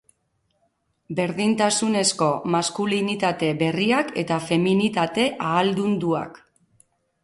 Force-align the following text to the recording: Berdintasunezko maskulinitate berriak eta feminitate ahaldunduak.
Berdintasunezko 1.19 2.31
maskulinitate 2.57 3.53
berriak 3.63 4.13
eta 4.25 4.41
feminitate 4.51 5.31
ahaldunduak. 5.51 6.47